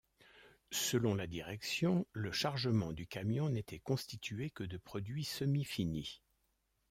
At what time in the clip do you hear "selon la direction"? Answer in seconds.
0.73-2.07